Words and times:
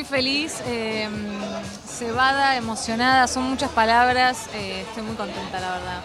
muy 0.00 0.06
feliz, 0.06 0.62
eh, 0.66 1.10
cebada, 1.86 2.56
emocionada, 2.56 3.28
son 3.28 3.42
muchas 3.42 3.70
palabras, 3.70 4.46
eh, 4.54 4.80
estoy 4.88 5.02
muy 5.02 5.14
contenta 5.14 5.60
la 5.60 5.72
verdad. 5.72 6.00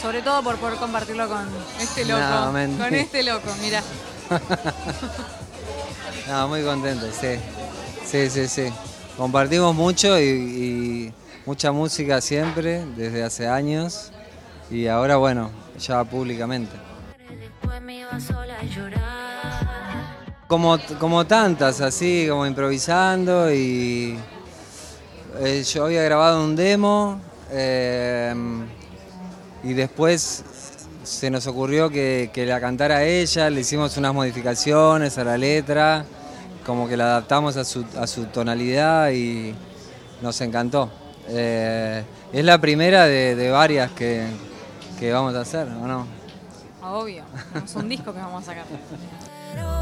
Sobre 0.00 0.22
todo 0.22 0.42
por 0.42 0.56
poder 0.56 0.78
compartirlo 0.78 1.28
con 1.28 1.46
este 1.78 2.06
loco. 2.06 2.22
No, 2.22 2.78
con 2.78 2.94
este 2.94 3.22
loco, 3.22 3.48
mira. 3.60 3.82
No, 6.26 6.48
muy 6.48 6.62
contento, 6.62 7.04
sí. 7.12 7.38
Sí, 8.06 8.30
sí, 8.30 8.48
sí. 8.48 8.72
Compartimos 9.18 9.74
mucho 9.74 10.18
y, 10.18 10.22
y 10.24 11.12
mucha 11.44 11.70
música 11.70 12.22
siempre, 12.22 12.86
desde 12.96 13.22
hace 13.22 13.46
años. 13.46 14.10
Y 14.70 14.86
ahora, 14.86 15.16
bueno, 15.16 15.50
ya 15.78 16.02
públicamente. 16.02 16.72
Después 17.28 17.82
me 17.82 17.98
iba 17.98 18.18
sola 18.18 18.58
a 18.58 18.64
llorar. 18.64 19.23
Como, 20.46 20.78
como 21.00 21.26
tantas, 21.26 21.80
así, 21.80 22.26
como 22.28 22.46
improvisando 22.46 23.52
y 23.52 24.18
eh, 25.40 25.64
yo 25.64 25.86
había 25.86 26.02
grabado 26.02 26.44
un 26.44 26.54
demo 26.54 27.18
eh, 27.50 28.34
y 29.62 29.72
después 29.72 30.44
se 31.02 31.30
nos 31.30 31.46
ocurrió 31.46 31.90
que, 31.90 32.30
que 32.32 32.46
la 32.46 32.60
cantara 32.60 33.04
ella, 33.04 33.48
le 33.50 33.62
hicimos 33.62 33.96
unas 33.96 34.14
modificaciones 34.14 35.16
a 35.18 35.24
la 35.24 35.38
letra, 35.38 36.04
como 36.64 36.88
que 36.88 36.96
la 36.96 37.04
adaptamos 37.04 37.56
a 37.56 37.64
su, 37.64 37.84
a 37.98 38.06
su 38.06 38.26
tonalidad 38.26 39.10
y 39.10 39.54
nos 40.22 40.40
encantó. 40.40 40.90
Eh, 41.28 42.04
es 42.32 42.44
la 42.44 42.58
primera 42.58 43.06
de, 43.06 43.50
varias 43.50 43.90
que, 43.92 44.26
que 44.98 45.12
vamos 45.12 45.34
a 45.34 45.40
hacer, 45.40 45.66
¿o 45.68 45.86
no? 45.86 46.23
Obvio, 46.86 47.24
es 47.64 47.74
un 47.76 47.88
disco 47.88 48.12
que 48.12 48.18
vamos 48.18 48.42
a 48.42 48.46
sacar. 48.46 48.66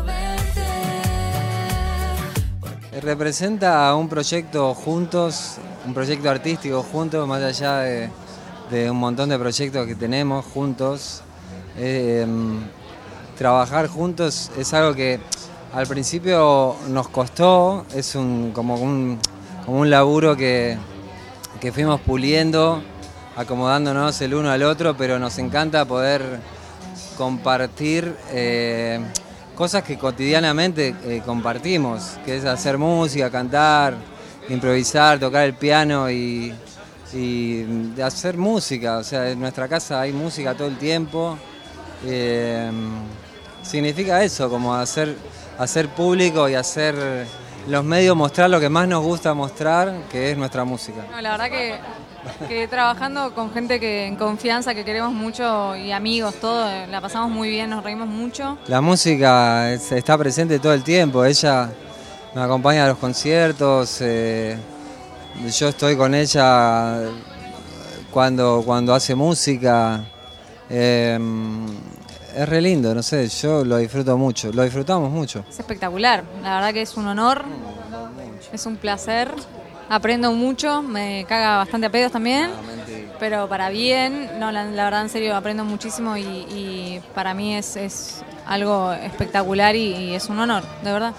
Verte. 0.06 0.60
Representa 3.00 3.92
un 3.96 4.08
proyecto 4.08 4.72
juntos, 4.74 5.56
un 5.84 5.94
proyecto 5.94 6.30
artístico 6.30 6.82
juntos, 6.84 7.26
más 7.26 7.42
allá 7.42 7.78
de, 7.78 8.10
un 8.88 8.98
montón 8.98 9.30
de 9.30 9.38
proyectos 9.38 9.84
que 9.86 9.96
tenemos 9.96 10.44
juntos. 10.44 11.22
Eh, 11.76 12.24
trabajar 13.36 13.88
juntos 13.88 14.52
es 14.56 14.72
algo 14.72 14.94
que 14.94 15.18
al 15.72 15.88
principio 15.88 16.76
nos 16.88 17.08
costó, 17.08 17.84
es 17.94 18.14
un, 18.14 18.52
como, 18.52 18.76
un, 18.76 19.18
como 19.66 19.80
un 19.80 19.90
laburo 19.90 20.36
que, 20.36 20.78
que 21.60 21.72
fuimos 21.72 22.00
puliendo, 22.02 22.80
acomodándonos 23.36 24.20
el 24.20 24.34
uno 24.34 24.50
al 24.50 24.62
otro, 24.62 24.96
pero 24.96 25.18
nos 25.18 25.38
encanta 25.38 25.84
poder 25.84 26.40
compartir 27.22 28.16
eh, 28.32 28.98
cosas 29.54 29.84
que 29.84 29.96
cotidianamente 29.96 30.92
eh, 31.04 31.22
compartimos, 31.24 32.18
que 32.24 32.36
es 32.36 32.44
hacer 32.44 32.78
música, 32.78 33.30
cantar, 33.30 33.94
improvisar, 34.48 35.20
tocar 35.20 35.44
el 35.44 35.54
piano 35.54 36.10
y, 36.10 36.52
y 37.14 37.64
hacer 38.02 38.36
música. 38.36 38.98
O 38.98 39.04
sea, 39.04 39.30
en 39.30 39.38
nuestra 39.38 39.68
casa 39.68 40.00
hay 40.00 40.12
música 40.12 40.54
todo 40.54 40.66
el 40.66 40.78
tiempo. 40.78 41.38
Eh, 42.04 42.72
significa 43.62 44.24
eso, 44.24 44.50
como 44.50 44.74
hacer, 44.74 45.14
hacer 45.60 45.90
público 45.90 46.48
y 46.48 46.54
hacer 46.56 46.96
los 47.68 47.84
medios 47.84 48.16
mostrar 48.16 48.50
lo 48.50 48.58
que 48.58 48.68
más 48.68 48.88
nos 48.88 49.04
gusta 49.04 49.32
mostrar, 49.32 49.94
que 50.10 50.32
es 50.32 50.36
nuestra 50.36 50.64
música. 50.64 51.04
La 51.20 51.30
verdad 51.30 51.50
que, 51.50 51.78
que 52.48 52.68
trabajando 52.68 53.34
con 53.34 53.52
gente 53.52 53.78
que 53.80 54.06
en 54.06 54.16
confianza, 54.16 54.74
que 54.74 54.84
queremos 54.84 55.12
mucho 55.12 55.74
y 55.76 55.92
amigos, 55.92 56.34
todo, 56.40 56.68
eh, 56.68 56.86
la 56.88 57.00
pasamos 57.00 57.30
muy 57.30 57.48
bien, 57.50 57.70
nos 57.70 57.82
reímos 57.84 58.08
mucho. 58.08 58.58
La 58.68 58.80
música 58.80 59.72
es- 59.72 59.92
está 59.92 60.16
presente 60.18 60.58
todo 60.58 60.72
el 60.74 60.82
tiempo, 60.82 61.24
ella 61.24 61.70
me 62.34 62.40
acompaña 62.42 62.84
a 62.84 62.88
los 62.88 62.98
conciertos, 62.98 63.98
eh, 64.00 64.56
yo 65.58 65.68
estoy 65.68 65.96
con 65.96 66.14
ella 66.14 67.00
cuando, 68.10 68.62
cuando 68.64 68.94
hace 68.94 69.14
música. 69.14 70.04
eh, 70.74 71.18
es 72.34 72.48
re 72.48 72.62
lindo, 72.62 72.94
no 72.94 73.02
sé, 73.02 73.28
yo 73.28 73.62
lo 73.62 73.76
disfruto 73.76 74.16
mucho, 74.16 74.50
lo 74.52 74.62
disfrutamos 74.62 75.10
mucho. 75.10 75.44
Es 75.50 75.58
espectacular, 75.58 76.24
la 76.42 76.54
verdad 76.54 76.72
que 76.72 76.80
es 76.80 76.96
un 76.96 77.06
honor, 77.06 77.44
es 78.54 78.64
un 78.64 78.76
placer. 78.76 79.34
Aprendo 79.94 80.32
mucho, 80.32 80.80
me 80.82 81.26
caga 81.28 81.58
bastante 81.58 81.86
a 81.86 81.90
pedos 81.90 82.10
también, 82.12 82.48
pero 83.20 83.46
para 83.46 83.68
bien, 83.68 84.30
no, 84.40 84.50
la, 84.50 84.64
la 84.64 84.84
verdad 84.84 85.02
en 85.02 85.10
serio 85.10 85.36
aprendo 85.36 85.66
muchísimo 85.66 86.16
y, 86.16 86.22
y 86.22 87.02
para 87.14 87.34
mí 87.34 87.54
es, 87.54 87.76
es 87.76 88.22
algo 88.46 88.90
espectacular 88.94 89.76
y- 89.76 89.94
y 89.94 90.14
es 90.14 90.30
un 90.30 90.38
honor, 90.38 90.62
de 90.82 90.92
verdad. 90.92 91.12